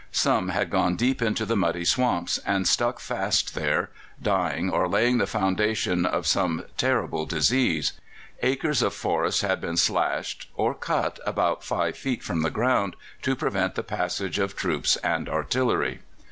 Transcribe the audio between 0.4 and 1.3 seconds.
had gone deep